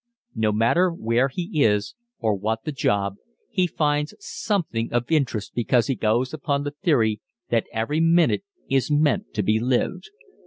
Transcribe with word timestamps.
No 0.33 0.51
matter 0.51 0.89
where 0.89 1.27
he 1.27 1.63
is, 1.63 1.93
or 2.17 2.33
what 2.35 2.63
the 2.63 2.71
job, 2.71 3.17
he 3.51 3.67
finds 3.67 4.15
something 4.17 4.91
of 4.91 5.11
interest 5.11 5.51
because 5.53 5.85
he 5.85 5.93
goes 5.95 6.33
upon 6.33 6.63
the 6.63 6.71
theory 6.71 7.21
that 7.51 7.67
every 7.71 7.99
minute 7.99 8.43
is 8.67 8.89
meant 8.89 9.31
to 9.35 9.43
be 9.43 9.59
lived. 9.59 10.09